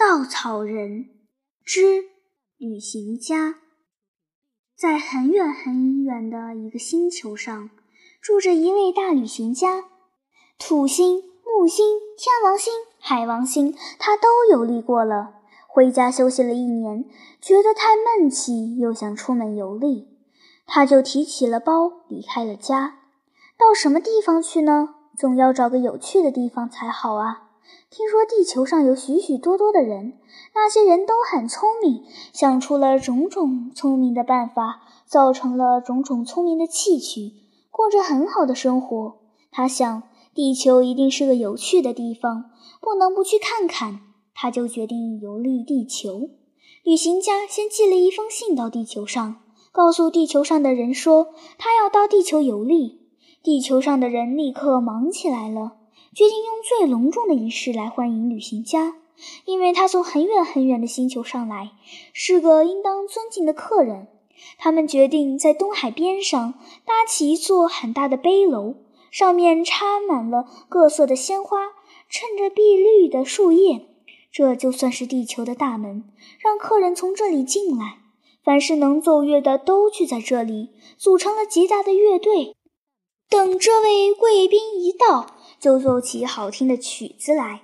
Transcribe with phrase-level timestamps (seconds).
[0.00, 1.10] 稻草人
[1.62, 2.06] 之
[2.56, 3.56] 旅行家，
[4.74, 7.68] 在很远很远的一个星球上，
[8.22, 9.84] 住着一位大旅行家。
[10.58, 11.84] 土星、木星、
[12.16, 15.34] 天王星、海王星，他都游历过了。
[15.68, 17.04] 回家休息了一年，
[17.38, 20.08] 觉得太闷气，又想出门游历，
[20.64, 23.00] 他就提起了包，离开了家。
[23.58, 24.94] 到什么地方去呢？
[25.14, 27.49] 总要找个有趣的地方才好啊。
[27.90, 30.14] 听说地球上有许许多多的人，
[30.54, 37.32] 那些人都很聪明，想出了种种聪明的办法，造成了种种聪明的器具，
[37.70, 39.18] 过着很好的生活。
[39.50, 42.50] 他想，地球一定是个有趣的地方，
[42.80, 44.00] 不能不去看看。
[44.32, 46.30] 他就决定游历地球。
[46.84, 49.42] 旅行家先寄了一封信到地球上，
[49.72, 53.00] 告诉地球上的人说他要到地球游历。
[53.42, 55.79] 地球上的人立刻忙起来了。
[56.12, 58.96] 决定用最隆重的仪式来欢迎旅行家，
[59.44, 61.70] 因为他从很远很远的星球上来，
[62.12, 64.08] 是个应当尊敬的客人。
[64.58, 68.74] 他们决定在东海边上搭起一座很大的碑楼，
[69.12, 71.68] 上面插满了各色的鲜花，
[72.08, 73.86] 衬着碧绿的树叶。
[74.32, 76.04] 这就算是地球的大门，
[76.40, 77.98] 让客人从这里进来。
[78.42, 82.56] 凡是能奏乐的都聚在这里，组成了极大的乐队。
[83.28, 85.36] 等这位贵宾一到。
[85.60, 87.62] 就奏起好听的曲子来。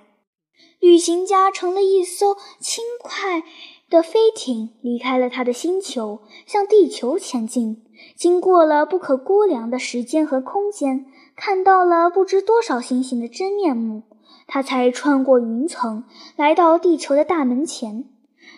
[0.79, 3.43] 旅行家乘了一艘轻快
[3.89, 7.83] 的飞艇，离开了他的星球，向地球前进。
[8.15, 14.03] 经过了不可估量的时间和空间，看到了不知多少星星的真面目，
[14.45, 16.03] 他才穿过云层，
[16.35, 18.05] 来到地球的大门前。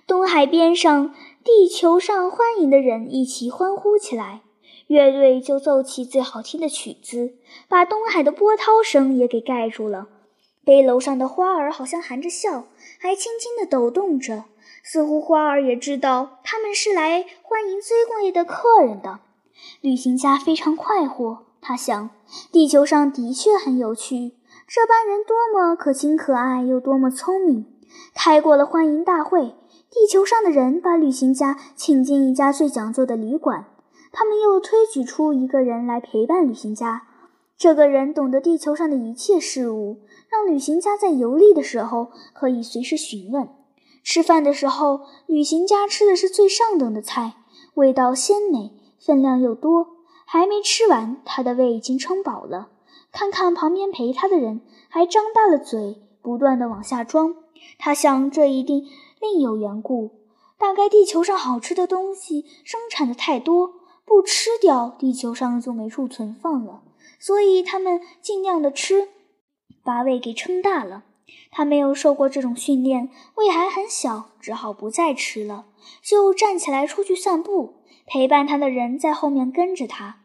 [0.06, 4.42] 东海边上，地球上欢迎的人一起欢呼起来。
[4.90, 7.36] 乐队就奏起最好听的曲子，
[7.68, 10.08] 把东海的波涛声也给盖住了。
[10.66, 12.64] 碑楼上的花儿好像含着笑，
[13.00, 14.46] 还轻轻地抖动着，
[14.82, 19.20] 似乎花儿也知道他们是来欢迎尊贵的客人的。
[19.82, 22.10] 旅行家非常快活，他想，
[22.52, 24.32] 地球上的确很有趣，
[24.68, 27.68] 这班人多么可亲可爱，又多么聪明。
[28.16, 29.54] 开过了欢迎大会，
[29.92, 33.68] 地球上的人把旅行家请进一家最讲究的旅馆。
[34.20, 37.04] 他们又推举出一个人来陪伴旅行家。
[37.58, 43.48] 这个人懂得地球上的一切事物，让旅行家在游历的时候可以随时询问。
[44.04, 47.36] 吃饭的时候，旅行家吃的是最上等的菜，
[47.76, 49.88] 味道鲜美，分量又多。
[50.26, 52.68] 还没吃完，他的胃已经撑饱了。
[53.14, 54.60] 看看旁边陪他的人，
[54.90, 57.36] 还张大了嘴，不断地往下装。
[57.78, 58.86] 他想，这一定
[59.22, 60.12] 另有缘故。
[60.58, 63.76] 大概地球上好吃的东西生产的太多。
[64.10, 66.82] 不吃掉，地球上就没处存放了，
[67.20, 69.10] 所以他们尽量的吃，
[69.84, 71.04] 把胃给撑大了。
[71.52, 75.66] 他没有受过这种训练，胃还很小，只好不再吃了，
[76.02, 77.84] 就站起来出去散步。
[78.08, 80.22] 陪伴他的人在后面跟着他。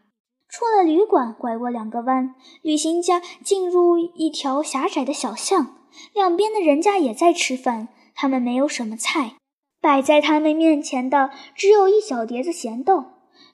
[0.48, 5.76] 出了旅馆，拐过两个弯，旅行家进入一条狭窄的小巷，
[6.14, 9.34] 两边的人家也在吃饭，他们没有什么菜，
[9.82, 13.04] 摆在他们面前的只有一小碟子咸豆。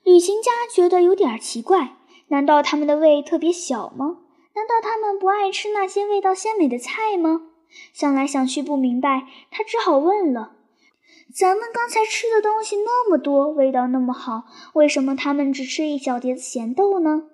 [0.05, 1.97] 旅行家觉得有点奇怪，
[2.29, 4.19] 难道他们的胃特别小吗？
[4.55, 7.43] 难道他们不爱吃那些味道鲜美的菜吗？
[7.93, 10.57] 想来想去不明白，他只好问了
[11.33, 17.25] ：“咱们刚才吃的东西那么多，味道那么好，为什么他们只吃一小碟子咸豆呢？”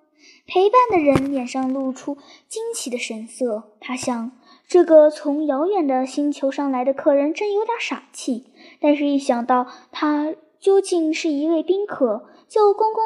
[0.47, 2.19] 陪伴的人脸上露出
[2.49, 4.33] 惊奇的神色，他想：
[4.69, 8.47] 这个从遥远的星球上来的客人真有点傻气。
[8.81, 13.03] 但是，一想到他究竟是一位宾客，就恭恭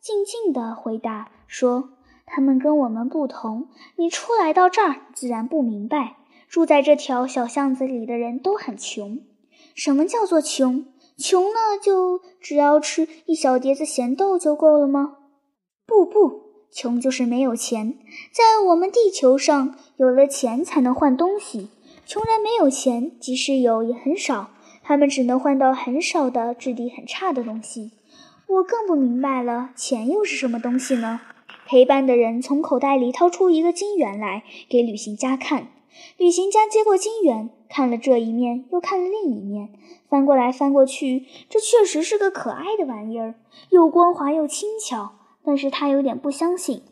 [0.00, 1.90] 敬敬地回答说
[2.26, 6.16] ：“他们跟我们不同，你初来到这儿，自然不明白。
[6.48, 9.20] 住在这条小巷子里的人都很穷。
[9.74, 10.86] 什么叫做穷？
[11.16, 15.18] 穷了就只要吃一小碟子咸豆就够了吗？
[15.86, 17.98] 不不，穷就是没有钱。
[18.32, 21.70] 在我们地球上，有了钱才能换东西。
[22.06, 24.50] 穷人没有钱，即使有也很少，
[24.84, 27.90] 他们只能换到很少的、质地很差的东西。”
[28.46, 31.22] 我更不明白了，钱又是什么东西呢？
[31.66, 35.68] 陪伴的人从口袋里掏出一个金元来，给旅行家看。
[36.18, 39.70] 旅行家接过金元，看了这一面，又看了另一面，
[40.10, 41.24] 翻过来翻过去。
[41.48, 43.36] 这确实是个可爱的玩意儿，
[43.70, 45.12] 又光滑又轻巧。
[45.42, 46.82] 但是他有点不相信，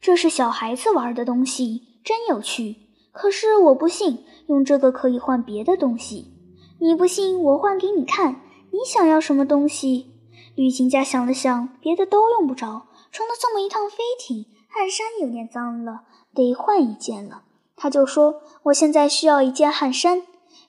[0.00, 2.76] 这是小孩子玩的东西，真有趣。
[3.12, 6.32] 可是我不信，用这个可以换别的东西。
[6.82, 8.40] 你不信，我换给你看。
[8.72, 10.10] 你想要什么东西？
[10.56, 16.00] 旅行家想了想，别的都用不着，乘了这么一趟飞艇，汗衫有点脏了，
[16.34, 17.42] 得换一件了。
[17.76, 20.22] 他就说：“我现在需要一件汗衫。”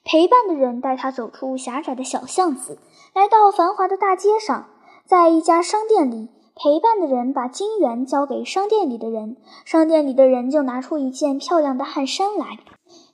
[0.04, 2.78] 陪伴的人带他走出狭窄的小巷子，
[3.12, 4.68] 来到繁华的大街上，
[5.04, 6.28] 在一家商店里。
[6.54, 12.60] 陪伴的人把金元交给商店里的人，商店里的人就拿出一件漂亮的汗衫来。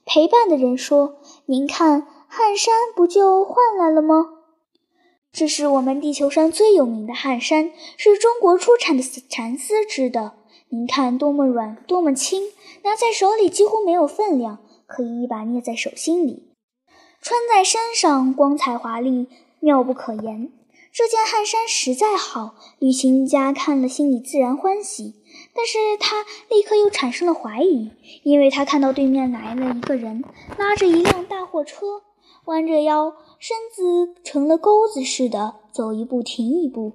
[0.05, 1.15] 陪伴的人说
[1.47, 4.29] ：“您看，汗衫不就换来了吗？
[5.33, 10.35] 这是我们地球上最有名的汗衫，是中国出产的蚕丝织的。
[10.69, 12.43] 您看，多么软，多么轻，
[12.85, 16.53] 拿在手里几乎没有分量，可以一把捏在手心里，
[17.21, 19.27] 穿在身上光彩华丽，
[19.59, 20.53] 妙不可言。”
[20.93, 25.15] 这件汗衫实在好，旅行家看了心里自然欢喜，
[25.53, 27.91] 但是他立刻又产生了怀疑，
[28.23, 30.23] 因为他看到对面来了一个人，
[30.57, 32.01] 拉着一辆大货车，
[32.51, 36.91] 弯着腰，身子成了钩子似的，走一步停一步。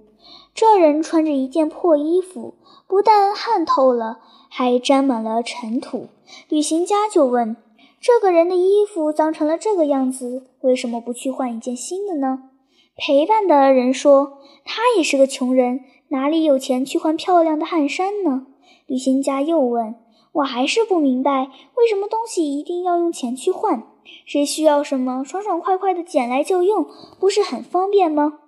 [0.55, 2.53] 这人穿着一件破衣服，
[2.87, 4.19] 不但汗透了，
[4.51, 6.09] 还沾满了尘土。
[6.51, 7.57] 旅行家就问
[7.99, 12.51] ：“这个人的衣服脏成了这个样子，为什么不去换一件新的呢？”
[12.99, 18.47] 陪伴的人说：“他也是个穷人，哪里有钱去换漂亮的汗衫呢？”
[18.87, 19.95] 旅行家又问
[20.37, 23.85] ：“我还是不明白，为什么东西一定要用钱去换？
[24.27, 26.87] 谁需要什么，爽爽快快的捡来就用，
[27.19, 28.41] 不是很方便吗？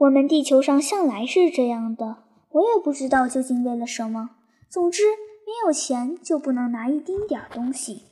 [0.00, 2.16] 我们地球上向来是这样的，
[2.50, 4.30] 我也不知道究竟为了什么。
[4.68, 5.02] 总之，
[5.46, 8.02] 没有钱就不能拿一丁点儿东西。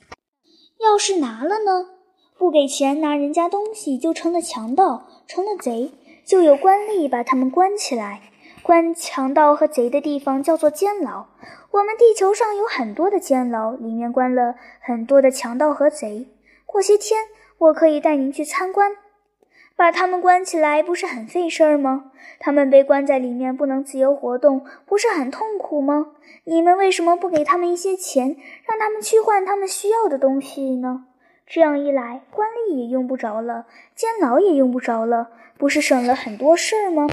[0.81, 1.89] 要是拿了呢？
[2.39, 5.93] 不给钱拿人家东西，就成了强盗。”成了贼，
[6.27, 8.32] 就有官吏把他们关起来。
[8.63, 11.27] 关强盗和贼的地方叫做监牢。
[11.73, 16.29] 我们地球上有很多的监牢，里面关了很多的强盗和贼。
[16.65, 17.25] 过些天，
[17.59, 18.93] 我可以带您去参观。
[19.75, 22.13] 把他们关起来不是很费事儿吗？
[22.39, 26.13] 他们被关在里面，不能自由活动，不是很痛苦吗？
[26.45, 31.07] 你们为什么不给他们一些钱，让他们去换他们需要的东西呢？
[31.47, 33.67] 这样一来，官吏也用不着了，
[33.97, 37.09] 监牢也用不着了，不是省了很多事儿吗？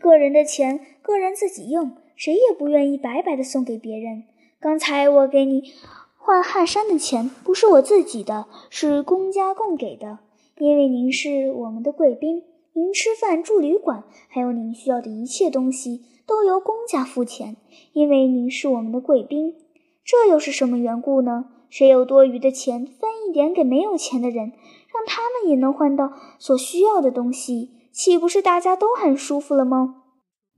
[0.00, 4.24] 个人的钱，个人自己用，谁也不愿意白白的送给别人。
[4.58, 5.74] 刚才我给你
[6.16, 10.20] 换汗衫的钱，不是我自己的，是公家供给的。
[10.56, 12.42] 因为您是我们的贵宾，
[12.72, 17.56] 您吃饭住旅馆，还有您需要的一切东西，都由公家付钱。
[17.92, 19.54] 因为您是我们的贵宾，
[20.02, 21.46] 这又是什么缘故呢？
[21.68, 24.52] 谁有多余的钱，分一点给没有钱的人，
[24.92, 27.70] 让他们也能换到所需要的东西，
[28.02, 29.96] 岂不是大家都很舒服了吗？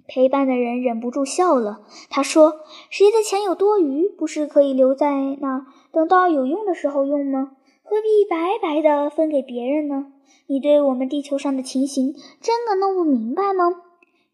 [0.06, 1.81] 陪伴的人忍不住笑了。
[2.09, 7.50] 他说：“谁的钱有多余，不是可以留在那，等到有用的时候用吗？
[7.83, 10.12] 何必白白的分给别人呢？
[10.47, 13.75] 你对我们地球上的情形真的弄不明白吗？”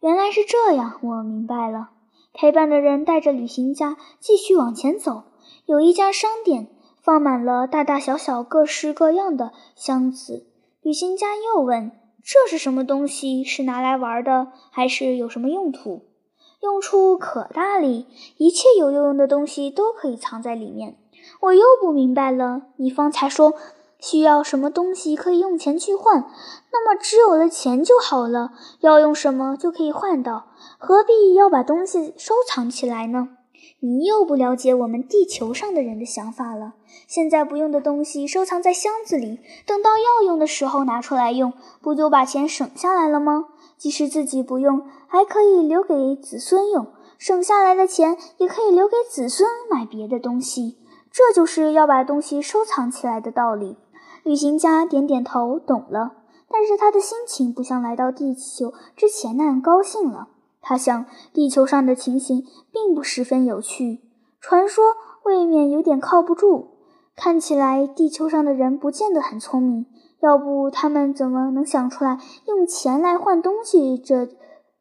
[0.01, 1.89] 原来是这样，我明白了。
[2.35, 5.23] 陪伴的人带着旅行家继续往前走。
[5.65, 6.69] 有一家商店，
[7.03, 10.47] 放满了大大小小、各式各样的箱子。
[10.83, 11.91] 旅行家又问
[12.31, 13.43] ：“这是什么东西？
[13.43, 16.03] 是拿来玩的，还是有什么用途
[16.61, 20.99] ？”“用处可大哩，一切有用的东西都可以藏在里面。”
[21.41, 23.55] 我又不明白了，你方才说
[23.99, 26.31] 需要什么东西可以用钱去换，
[26.71, 33.38] 那么只有了钱就好了，要用什么就可以换到，何必要把东西收藏起来呢？
[33.81, 36.75] 你又不了解我们地球上的人的想法了。
[37.07, 43.47] 现在不用的东西收藏在箱子里，等到要用的时候拿出来用，不就把钱省下来了吗？
[43.77, 50.77] 即使自己不用，还可以留给子孙用，省下来的钱也可以留给子孙买别的东西。
[51.11, 53.77] 这就是要把东西收藏起来的道理。
[54.25, 56.13] 旅行家点点头，懂了。
[56.51, 60.29] 但是他的心情不像来到地球之前那样高兴了。
[60.61, 64.01] 他想，地球上的情形并不十分有趣，
[64.41, 64.85] 传说
[65.25, 66.79] 未免有点靠不住。
[67.17, 69.87] 看起来，地球上的人不见得很聪明，
[70.21, 74.29] 要不他们怎么能想出来用钱来换东西这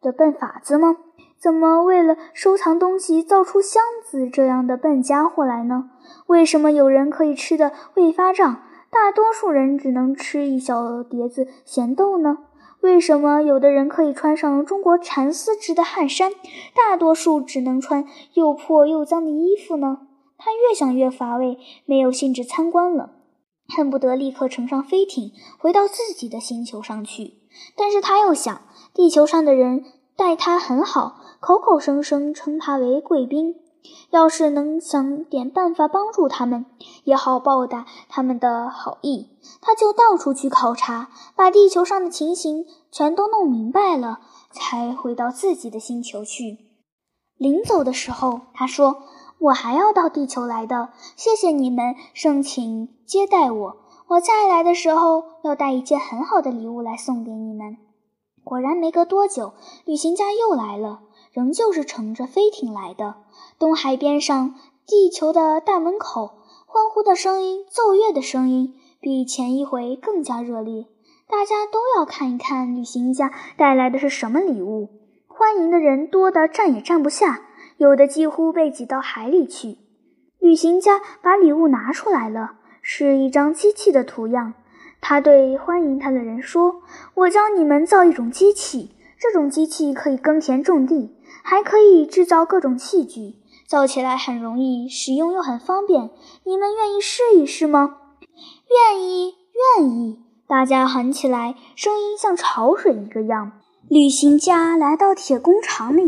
[0.02, 0.98] 的笨法子吗？
[1.40, 5.92] 怎么为了收藏东西造出箱子这样的笨家伙来呢？
[6.26, 12.40] 为什么有人可以吃的胃发胀，大多数人只能吃一小碟子咸豆呢？
[12.88, 16.32] 为什么有的人可以穿上中国蚕丝织的汗衫，
[16.74, 20.08] 大多数只能穿又破又脏的衣服呢？
[20.38, 23.12] 他越想越乏味，没有兴致参观了，
[23.68, 27.34] 恨不得立刻乘上飞艇回到自己的星球上去。
[27.76, 28.62] 但是他又想，
[28.94, 29.84] 地球上的人
[30.16, 33.56] 待他很好，口口声声称他为贵宾。
[34.10, 36.66] 要是能想点办法帮助他们，
[37.04, 39.30] 也好报答他们的好意，
[39.62, 44.20] 他就到处去考察，把地球上的情形全都弄明白了，
[44.52, 46.58] 才回到自己的星球去。
[47.38, 49.04] 临走的时候，他说
[49.40, 53.78] ：“我还要到地球来的，谢谢你们盛情接待我。
[54.08, 57.78] 我再来的时候要带一件很好的礼物来送给你们。”
[58.44, 59.54] 果然，没隔多久，
[59.84, 61.02] 旅行家又来了，
[61.38, 63.14] 仍旧是乘着飞艇来的。
[63.60, 64.56] 东海边上，
[64.88, 66.32] 地球的大门口，
[66.66, 70.88] 欢呼的声音、奏乐的声音比前一回更加热烈。
[71.30, 74.90] 大家都要看一看旅行家带来的是什么礼物。
[75.28, 77.42] 欢迎的人多得站也站不下，
[77.78, 79.78] 有的几乎被挤到海里去。
[80.40, 84.56] 旅行家把礼物拿出来了，是一张机器的图样。
[85.00, 86.82] 他对欢迎他的人说
[87.14, 93.36] ：“我教你们造一种机器，这种机器可以耕田种地，还可以制造各种器具，
[93.68, 96.10] 造起来很容易，使用又很方便。
[96.44, 97.98] 你们愿意试一试吗
[98.70, 99.36] ？”“愿意，
[99.80, 103.52] 愿意！”大家喊起来，声音像潮水一个样。
[103.90, 106.04] 旅行家来到铁工厂里，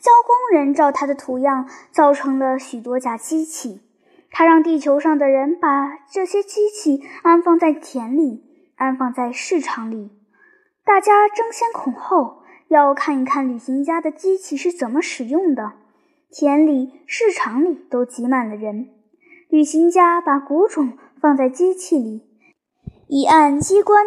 [0.00, 3.80] 教工人照他的图样造成了许多架机器。
[4.30, 8.44] 他让地球上的人把这些机器安放在田里，
[8.76, 10.10] 安放在市场里。
[10.84, 12.37] 大家争先恐后
[12.68, 15.72] 要看一看旅行家的机器是怎么使用的。
[16.30, 18.88] 田里、市场里都挤满了人。
[19.48, 22.22] 旅行家把谷种放在机器里，
[23.06, 24.04] 一按机关，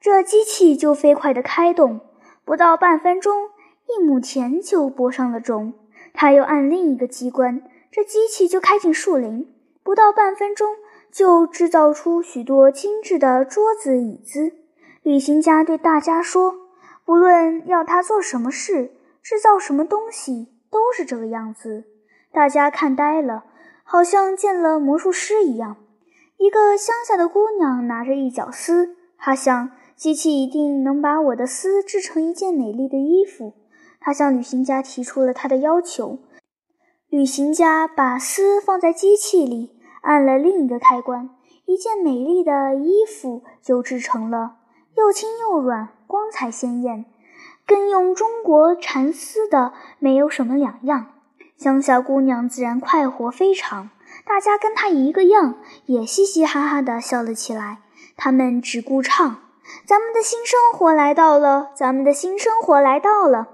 [0.00, 2.00] 这机器就飞快地开动。
[2.44, 3.48] 不到半分钟，
[3.86, 5.74] 一亩田就播上了种。
[6.12, 7.62] 他又按另一个机关，
[7.92, 9.46] 这机器就开进树林。
[9.84, 10.68] 不到半分钟，
[11.12, 14.52] 就制造出许多精致的桌子、椅子。
[15.04, 16.54] 旅行家对大家说
[17.04, 18.92] ：“不论要他做什么事，
[19.22, 21.84] 制造什么东西，都是这个样子。”
[22.32, 23.44] 大家看呆了，
[23.82, 25.76] 好像见了魔术师一样。
[26.38, 33.54] 一个乡下的姑娘拿着一角丝，她想，机器一定能把我的丝织成一件美丽的衣服。
[34.00, 36.20] 她向旅行家提出了她的要求。
[37.08, 39.76] 旅行家把丝放在机器里。
[40.02, 41.28] 按了另一个开关，
[41.66, 44.59] 一件美丽的衣服就制成了，
[45.00, 47.06] 又轻又软，光彩鲜艳，
[47.66, 51.06] 跟用中国蚕丝的没有什么两样。
[51.56, 53.88] 乡下姑娘自然快活非常，
[54.26, 55.54] 大家跟她一个样，
[55.86, 57.78] 也嘻嘻哈哈地笑了起来。
[58.14, 59.38] 他们只顾唱
[59.86, 63.48] ：“咱们的新生活来到了，咱们的新生活来到了。”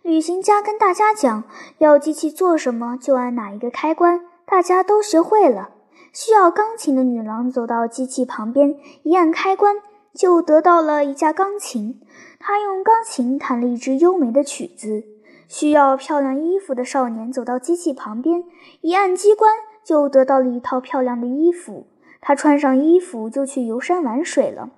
[0.00, 1.44] 旅行家跟大家讲，
[1.76, 5.70] 要机器做什么就按哪一个开关，大家都学会了。
[6.12, 9.76] 需要钢琴的女郎走到机器旁边，一按开关，
[10.16, 12.00] 就得到了一架钢琴。
[12.40, 15.04] 他用钢琴弹了一支优美的曲子。
[15.48, 18.42] 需要漂亮衣服的少年走到机器旁边，
[18.80, 19.52] 一按机关，
[19.84, 21.86] 就得到了一套漂亮的衣服。
[22.20, 24.70] 他穿上衣服就去游山玩水了。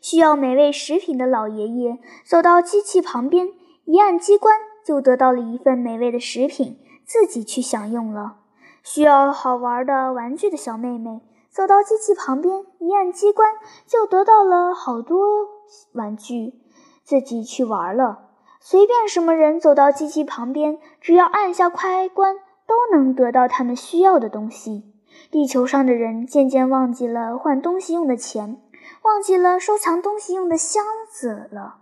[0.00, 3.48] 需要美味食品的老爷爷走到机器旁边，
[3.86, 8.36] 一按机关，就得到了一份美味的食品，自己去享用了。
[8.84, 13.54] 需要好玩的玩具的小妹妹走到机器旁边，一按机关
[13.86, 15.48] 就得到了好多
[15.92, 16.54] 玩具，
[17.02, 18.26] 自己去玩了。
[18.60, 22.36] 随便什么人走到机器旁边，只要按下开关，
[22.66, 24.92] 都能得到他们需要的东西。
[25.30, 28.60] 地球上的人渐渐忘记了换东西用的钱，
[29.02, 31.78] 忘记了收藏东西用的箱子了。